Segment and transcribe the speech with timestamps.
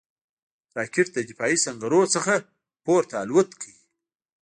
[0.77, 2.33] راکټ د دفاعي سنګرونو څخه
[2.85, 3.77] پورته الوت کوي